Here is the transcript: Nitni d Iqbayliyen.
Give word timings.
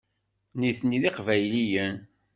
Nitni 0.59 0.97
d 1.01 1.03
Iqbayliyen. 1.09 1.97